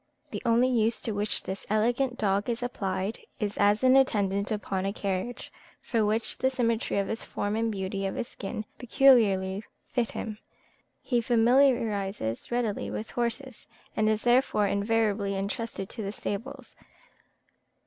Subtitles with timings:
[0.31, 4.83] The only use to which this elegant dog is applied is as an attendant upon
[4.83, 9.63] a carriage, for which the symmetry of his form and beauty of his skin peculiarly
[9.91, 10.39] fit him.
[11.03, 16.75] He familiarises readily with horses, and is therefore invariably entrusted to the stables.